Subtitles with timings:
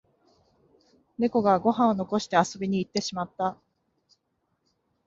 [1.19, 3.55] ネコがご飯を残して遊びに行ってしまった